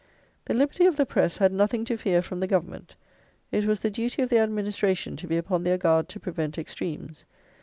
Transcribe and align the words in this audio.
"The 0.45 0.55
liberty 0.55 0.87
of 0.87 0.95
the 0.95 1.05
press 1.05 1.37
had 1.37 1.53
nothing 1.53 1.85
to 1.85 1.95
fear 1.95 2.23
from 2.23 2.39
the 2.39 2.47
Government. 2.47 2.95
It 3.51 3.65
was 3.65 3.81
the 3.81 3.91
duty 3.91 4.23
of 4.23 4.29
the 4.31 4.39
administration 4.39 5.15
to 5.17 5.27
be 5.27 5.37
upon 5.37 5.61
their 5.61 5.77
guard 5.77 6.09
to 6.09 6.19
prevent 6.19 6.57
extremes. 6.57 7.23